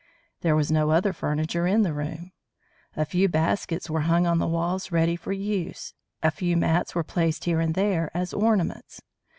There 0.39 0.55
was 0.55 0.71
no 0.71 0.89
other 0.89 1.13
furniture 1.13 1.67
in 1.67 1.83
the 1.83 1.93
room. 1.93 2.31
A 2.97 3.05
few 3.05 3.29
baskets 3.29 3.87
were 3.87 3.99
hung 4.09 4.25
on 4.25 4.39
the 4.39 4.47
walls 4.47 4.91
ready 4.91 5.15
for 5.15 5.31
use. 5.31 5.93
A 6.23 6.31
few 6.31 6.57
mats 6.57 6.95
were 6.95 7.03
placed 7.03 7.45
here 7.45 7.59
and 7.59 7.75
there 7.75 8.09
as 8.15 8.33
ornaments. 8.33 9.03